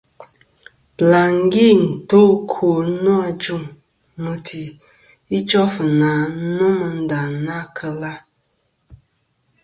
[0.95, 2.69] Bɨlàŋgi nto ɨkwo
[3.03, 3.63] nô ajuŋ
[4.23, 4.61] mɨti
[5.37, 6.09] ijof na
[6.57, 8.13] nomɨ nda na kel a.